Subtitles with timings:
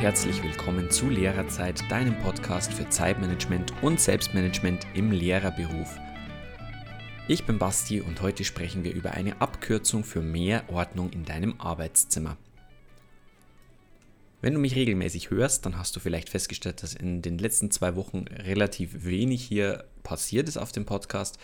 [0.00, 5.94] herzlich willkommen zu Lehrerzeit, deinem Podcast für Zeitmanagement und Selbstmanagement im Lehrerberuf.
[7.28, 11.60] Ich bin Basti und heute sprechen wir über eine Abkürzung für mehr Ordnung in deinem
[11.60, 12.38] Arbeitszimmer.
[14.40, 17.94] Wenn du mich regelmäßig hörst, dann hast du vielleicht festgestellt, dass in den letzten zwei
[17.94, 21.38] Wochen relativ wenig hier passiert ist auf dem Podcast.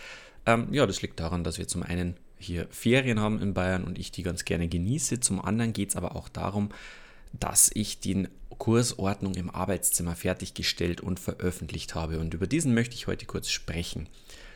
[0.47, 3.99] Ähm, ja, das liegt daran, dass wir zum einen hier Ferien haben in Bayern und
[3.99, 5.19] ich die ganz gerne genieße.
[5.19, 6.69] Zum anderen geht es aber auch darum,
[7.33, 8.27] dass ich den
[8.57, 12.19] Kursordnung im Arbeitszimmer fertiggestellt und veröffentlicht habe.
[12.19, 14.07] Und über diesen möchte ich heute kurz sprechen.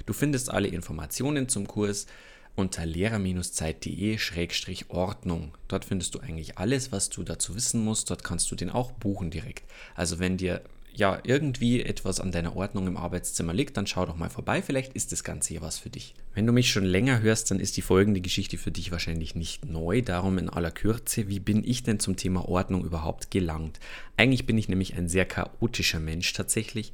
[0.06, 2.08] Du findest alle Informationen zum Kurs
[2.56, 5.58] unter lehrer-zeit.de-ordnung.
[5.68, 8.10] Dort findest du eigentlich alles, was du dazu wissen musst.
[8.10, 9.64] Dort kannst du den auch buchen direkt.
[9.96, 10.62] Also wenn dir
[10.94, 14.62] ja irgendwie etwas an deiner Ordnung im Arbeitszimmer liegt, dann schau doch mal vorbei.
[14.62, 16.14] Vielleicht ist das Ganze hier was für dich.
[16.34, 19.66] Wenn du mich schon länger hörst, dann ist die folgende Geschichte für dich wahrscheinlich nicht
[19.66, 20.02] neu.
[20.02, 23.80] Darum in aller Kürze, wie bin ich denn zum Thema Ordnung überhaupt gelangt?
[24.18, 26.92] Eigentlich bin ich nämlich ein sehr chaotischer Mensch tatsächlich.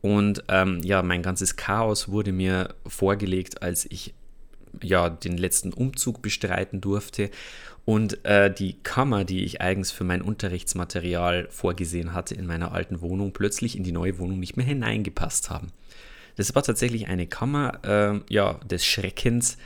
[0.00, 4.14] Und ähm, ja, mein ganzes Chaos wurde mir vorgelegt, als ich
[4.82, 7.30] ja den letzten Umzug bestreiten durfte
[7.84, 13.00] und äh, die Kammer, die ich eigens für mein Unterrichtsmaterial vorgesehen hatte in meiner alten
[13.00, 15.68] Wohnung, plötzlich in die neue Wohnung nicht mehr hineingepasst haben.
[16.36, 19.56] Das war tatsächlich eine Kammer äh, ja, des Schreckens.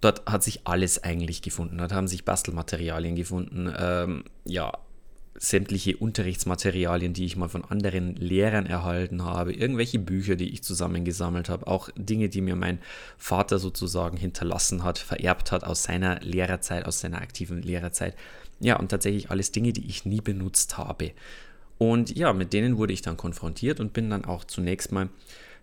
[0.00, 1.78] Dort hat sich alles eigentlich gefunden.
[1.78, 4.72] Dort haben sich Bastelmaterialien gefunden, ähm, ja,
[5.42, 11.48] sämtliche Unterrichtsmaterialien, die ich mal von anderen Lehrern erhalten habe, irgendwelche Bücher, die ich zusammengesammelt
[11.48, 12.78] habe, auch Dinge, die mir mein
[13.16, 18.16] Vater sozusagen hinterlassen hat, vererbt hat aus seiner Lehrerzeit, aus seiner aktiven Lehrerzeit.
[18.60, 21.12] Ja, und tatsächlich alles Dinge, die ich nie benutzt habe.
[21.78, 25.08] Und ja, mit denen wurde ich dann konfrontiert und bin dann auch zunächst mal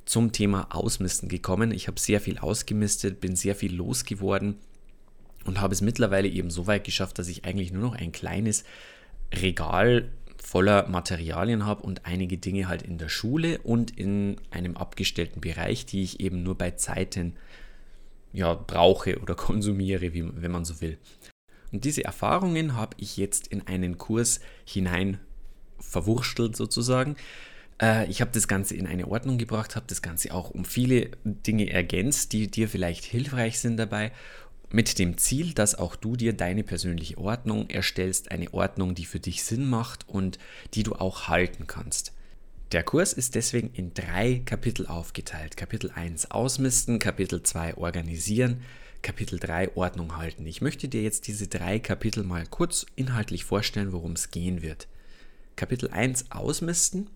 [0.05, 1.69] zum Thema Ausmisten gekommen.
[1.69, 4.55] Ich habe sehr viel ausgemistet, bin sehr viel losgeworden
[5.45, 8.63] und habe es mittlerweile eben so weit geschafft, dass ich eigentlich nur noch ein kleines
[9.33, 10.09] Regal
[10.41, 15.85] voller Materialien habe und einige Dinge halt in der Schule und in einem abgestellten Bereich,
[15.85, 17.33] die ich eben nur bei Zeiten
[18.31, 20.97] ja, brauche oder konsumiere, wie, wenn man so will.
[21.71, 25.19] Und diese Erfahrungen habe ich jetzt in einen Kurs hinein
[25.79, 27.17] verwurstelt sozusagen.
[27.81, 31.11] Äh, ich habe das Ganze in eine Ordnung gebracht, habe das Ganze auch um viele
[31.25, 34.11] Dinge ergänzt, die dir vielleicht hilfreich sind dabei
[34.69, 39.19] mit dem Ziel, dass auch du dir deine persönliche Ordnung erstellst, eine Ordnung, die für
[39.19, 40.39] dich Sinn macht und
[40.73, 42.13] die du auch halten kannst.
[42.73, 45.55] Der Kurs ist deswegen in drei Kapitel aufgeteilt.
[45.55, 48.61] Kapitel 1 Ausmisten, Kapitel 2 Organisieren,
[49.01, 50.45] Kapitel 3 Ordnung halten.
[50.45, 54.89] Ich möchte dir jetzt diese drei Kapitel mal kurz inhaltlich vorstellen, worum es gehen wird.
[55.55, 57.09] Kapitel 1 Ausmisten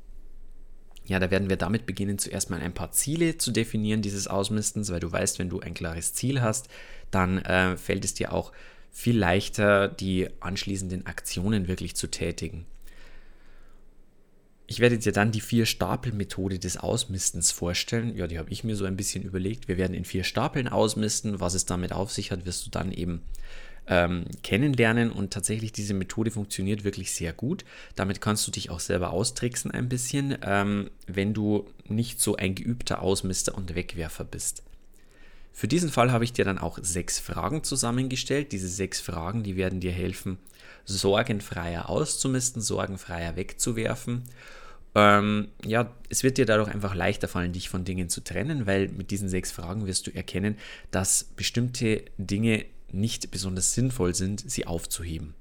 [1.11, 4.91] ja, da werden wir damit beginnen, zuerst mal ein paar Ziele zu definieren dieses Ausmistens,
[4.91, 6.69] weil du weißt, wenn du ein klares Ziel hast,
[7.11, 8.53] dann äh, fällt es dir auch
[8.91, 12.65] viel leichter, die anschließenden Aktionen wirklich zu tätigen.
[14.67, 18.15] Ich werde dir dann die Vier-Stapel-Methode des Ausmistens vorstellen.
[18.15, 19.67] Ja, die habe ich mir so ein bisschen überlegt.
[19.67, 21.41] Wir werden in vier Stapeln ausmisten.
[21.41, 23.21] Was es damit auf sich hat, wirst du dann eben
[23.87, 27.65] ähm, kennenlernen und tatsächlich diese Methode funktioniert wirklich sehr gut.
[27.95, 32.55] Damit kannst du dich auch selber austricksen ein bisschen, ähm, wenn du nicht so ein
[32.55, 34.63] geübter Ausmister und Wegwerfer bist.
[35.53, 38.51] Für diesen Fall habe ich dir dann auch sechs Fragen zusammengestellt.
[38.51, 40.37] Diese sechs Fragen, die werden dir helfen,
[40.85, 44.23] sorgenfreier auszumisten, sorgenfreier wegzuwerfen.
[44.93, 48.89] Ähm, ja, es wird dir dadurch einfach leichter fallen, dich von Dingen zu trennen, weil
[48.89, 50.57] mit diesen sechs Fragen wirst du erkennen,
[50.91, 55.33] dass bestimmte Dinge nicht besonders sinnvoll sind, sie aufzuheben.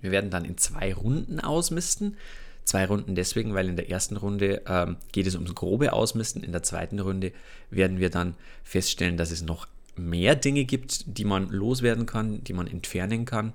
[0.00, 2.16] Wir werden dann in zwei Runden ausmisten.
[2.64, 6.44] Zwei Runden deswegen, weil in der ersten Runde ähm, geht es ums grobe Ausmisten.
[6.44, 7.32] In der zweiten Runde
[7.70, 12.52] werden wir dann feststellen, dass es noch mehr Dinge gibt, die man loswerden kann, die
[12.52, 13.52] man entfernen kann,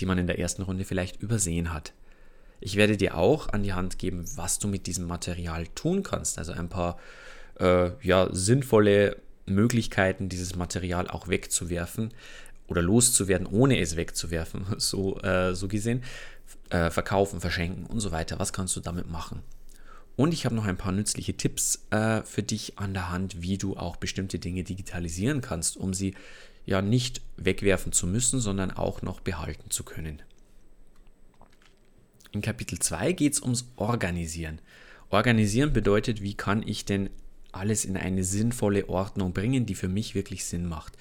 [0.00, 1.92] die man in der ersten Runde vielleicht übersehen hat.
[2.60, 6.38] Ich werde dir auch an die Hand geben, was du mit diesem Material tun kannst.
[6.38, 6.98] Also ein paar
[7.60, 9.16] äh, ja, sinnvolle
[9.54, 12.12] Möglichkeiten, dieses Material auch wegzuwerfen
[12.66, 16.02] oder loszuwerden, ohne es wegzuwerfen, so, äh, so gesehen.
[16.70, 18.38] Äh, verkaufen, verschenken und so weiter.
[18.38, 19.42] Was kannst du damit machen?
[20.16, 23.56] Und ich habe noch ein paar nützliche Tipps äh, für dich an der Hand, wie
[23.56, 26.14] du auch bestimmte Dinge digitalisieren kannst, um sie
[26.66, 30.20] ja nicht wegwerfen zu müssen, sondern auch noch behalten zu können.
[32.32, 34.60] In Kapitel 2 geht es ums Organisieren.
[35.08, 37.08] Organisieren bedeutet, wie kann ich denn
[37.52, 40.94] alles in eine sinnvolle Ordnung bringen, die für mich wirklich Sinn macht.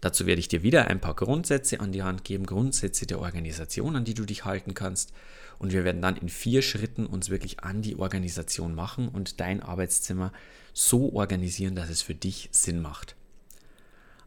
[0.00, 3.96] Dazu werde ich dir wieder ein paar Grundsätze an die Hand geben, Grundsätze der Organisation,
[3.96, 5.14] an die du dich halten kannst.
[5.58, 9.62] Und wir werden dann in vier Schritten uns wirklich an die Organisation machen und dein
[9.62, 10.32] Arbeitszimmer
[10.74, 13.16] so organisieren, dass es für dich Sinn macht.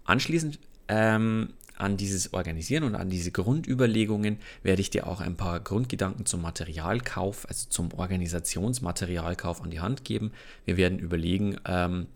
[0.04, 5.60] Anschließend ähm, an dieses Organisieren und an diese Grundüberlegungen werde ich dir auch ein paar
[5.60, 10.32] Grundgedanken zum Materialkauf, also zum Organisationsmaterialkauf an die Hand geben.
[10.66, 12.08] Wir werden überlegen, ähm,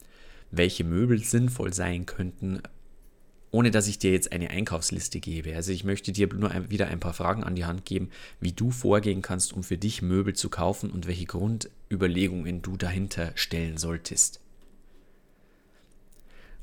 [0.52, 2.62] welche Möbel sinnvoll sein könnten,
[3.52, 5.56] ohne dass ich dir jetzt eine Einkaufsliste gebe.
[5.56, 8.10] Also ich möchte dir nur wieder ein paar Fragen an die Hand geben,
[8.40, 13.32] wie du vorgehen kannst, um für dich Möbel zu kaufen und welche Grundüberlegungen du dahinter
[13.36, 14.40] stellen solltest.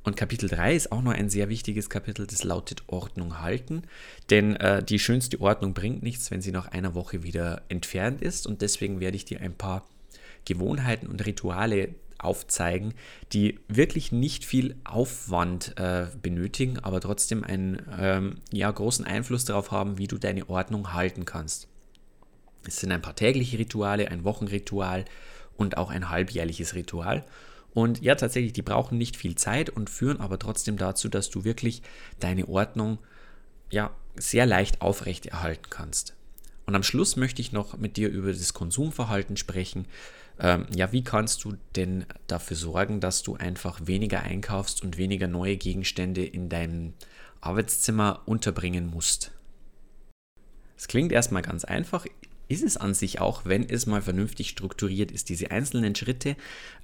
[0.09, 3.83] Und Kapitel 3 ist auch noch ein sehr wichtiges Kapitel, das lautet Ordnung halten.
[4.31, 8.47] Denn äh, die schönste Ordnung bringt nichts, wenn sie nach einer Woche wieder entfernt ist.
[8.47, 9.87] Und deswegen werde ich dir ein paar
[10.47, 12.95] Gewohnheiten und Rituale aufzeigen,
[13.35, 19.73] die wirklich nicht viel Aufwand äh, benötigen, aber trotzdem einen ähm, ja, großen Einfluss darauf
[19.73, 21.69] haben, wie du deine Ordnung halten kannst.
[22.67, 25.05] Es sind ein paar tägliche Rituale, ein Wochenritual
[25.59, 27.27] und auch ein halbjährliches Ritual.
[27.75, 31.45] Und ja, tatsächlich, die brauchen nicht viel Zeit und führen aber trotzdem dazu, dass du
[31.45, 31.83] wirklich
[32.19, 32.99] deine Ordnung
[33.71, 36.15] ja sehr leicht aufrechterhalten kannst.
[36.67, 39.87] Und am Schluss möchte ich noch mit dir über das Konsumverhalten sprechen.
[40.39, 45.29] Ähm, ja, wie kannst du denn dafür sorgen, dass du einfach weniger einkaufst und weniger
[45.29, 46.95] neue Gegenstände in deinem
[47.41, 49.33] Arbeitszimmer unterbringen musst?
[50.77, 52.07] Es klingt erstmal ganz einfach,
[52.49, 56.37] ist es an sich auch, wenn es mal vernünftig strukturiert ist, diese einzelnen Schritte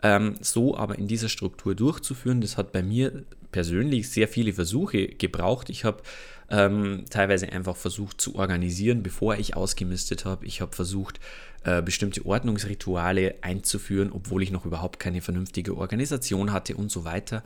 [0.02, 2.40] ähm, so aber in dieser Struktur durchzuführen.
[2.40, 5.70] Das hat bei mir persönlich sehr viele Versuche gebraucht.
[5.70, 6.02] Ich habe
[6.50, 10.44] ähm, teilweise einfach versucht zu organisieren, bevor ich ausgemistet habe.
[10.44, 11.20] Ich habe versucht,
[11.64, 17.43] äh, bestimmte Ordnungsrituale einzuführen, obwohl ich noch überhaupt keine vernünftige Organisation hatte und so weiter.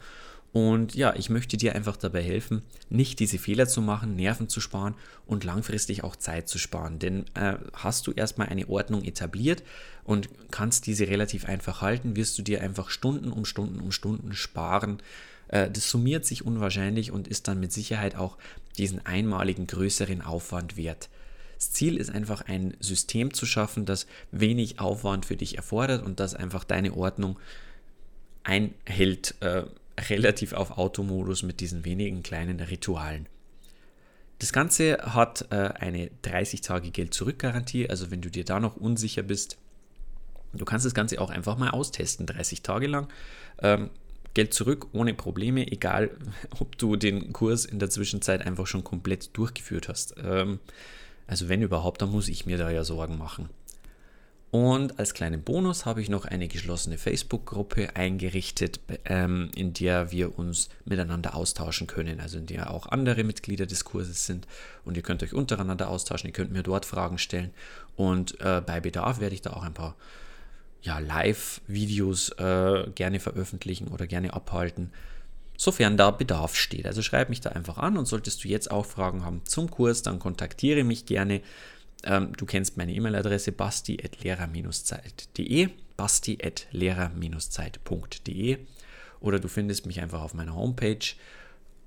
[0.53, 4.61] Und ja, ich möchte dir einfach dabei helfen, nicht diese Fehler zu machen, Nerven zu
[4.61, 4.95] sparen
[5.27, 6.99] und langfristig auch Zeit zu sparen.
[6.99, 9.63] Denn äh, hast du erstmal eine Ordnung etabliert
[10.05, 14.33] und kannst diese relativ einfach halten, wirst du dir einfach Stunden um Stunden um Stunden
[14.33, 15.03] sparen.
[15.49, 18.39] Äh, das summiert sich unwahrscheinlich und ist dann mit Sicherheit auch
[18.79, 21.11] diesen einmaligen größeren Aufwand wert.
[21.57, 26.21] Das Ziel ist einfach ein System zu schaffen, das wenig Aufwand für dich erfordert und
[26.21, 27.39] das einfach deine Ordnung
[28.45, 29.35] einhält.
[29.41, 29.65] Äh,
[30.09, 33.27] relativ auf Automodus mit diesen wenigen kleinen Ritualen.
[34.39, 39.23] Das Ganze hat äh, eine 30 Tage Geld-Zurück-Garantie, also wenn du dir da noch unsicher
[39.23, 39.59] bist,
[40.53, 43.09] du kannst das Ganze auch einfach mal austesten, 30 Tage lang.
[43.61, 43.91] Ähm,
[44.35, 46.11] Geld zurück ohne Probleme, egal
[46.61, 50.15] ob du den Kurs in der Zwischenzeit einfach schon komplett durchgeführt hast.
[50.23, 50.61] Ähm,
[51.27, 53.51] also wenn überhaupt, dann muss ich mir da ja Sorgen machen.
[54.51, 60.39] Und als kleinen Bonus habe ich noch eine geschlossene Facebook-Gruppe eingerichtet, ähm, in der wir
[60.39, 64.47] uns miteinander austauschen können, also in der auch andere Mitglieder des Kurses sind.
[64.87, 67.51] Und ihr könnt euch untereinander austauschen, ihr könnt mir dort Fragen stellen.
[67.95, 69.97] Und äh, bei Bedarf werde ich da auch ein paar
[70.81, 74.93] ja, Live-Videos äh, gerne veröffentlichen oder gerne abhalten,
[75.59, 76.87] sofern da Bedarf steht.
[76.87, 80.03] Also schreib mich da einfach an und solltest du jetzt auch Fragen haben zum Kurs,
[80.03, 81.43] dann kontaktiere mich gerne.
[82.05, 88.59] Ähm, du kennst meine E-Mail-Adresse basti.lehrer-zeit.de, basti.lehrer-zeit.de
[89.21, 91.15] oder du findest mich einfach auf meiner Homepage.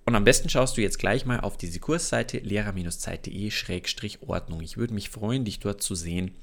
[0.06, 4.62] Und am besten schaust du jetzt gleich mal auf diese Kursseite lehrer-zeit.de-ordnung.
[4.62, 6.36] Ich würde mich freuen, dich dort zu sehen.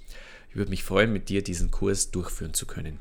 [0.51, 2.99] Ich würde mich freuen, mit dir diesen Kurs durchführen zu können.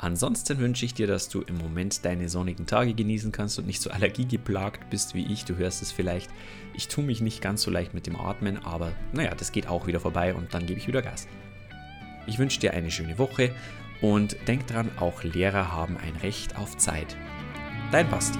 [0.00, 3.82] Ansonsten wünsche ich dir, dass du im Moment deine sonnigen Tage genießen kannst und nicht
[3.82, 5.44] so allergiegeplagt bist wie ich.
[5.44, 6.30] Du hörst es vielleicht.
[6.74, 9.88] Ich tue mich nicht ganz so leicht mit dem Atmen, aber naja, das geht auch
[9.88, 11.26] wieder vorbei und dann gebe ich wieder Gas.
[12.28, 13.52] Ich wünsche dir eine schöne Woche
[14.00, 17.16] und denk dran, auch Lehrer haben ein Recht auf Zeit.
[17.90, 18.38] Dein Basti.